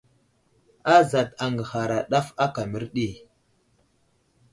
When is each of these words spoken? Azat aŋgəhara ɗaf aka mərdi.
Azat 0.95 1.29
aŋgəhara 1.43 1.99
ɗaf 2.11 2.27
aka 2.45 2.61
mərdi. 2.71 3.07